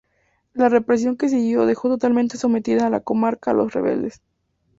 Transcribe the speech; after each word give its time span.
La 0.55 0.67
represión 0.67 1.15
que 1.15 1.29
siguió 1.29 1.67
dejó 1.67 1.87
totalmente 1.87 2.35
sometida 2.39 2.87
a 2.87 2.89
la 2.89 3.01
comarca 3.01 3.51
a 3.51 3.53
los 3.53 3.71
rebeldes. 3.71 4.23